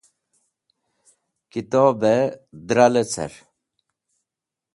[1.51, 2.31] Kitobẽ
[2.67, 3.33] dra lecẽr.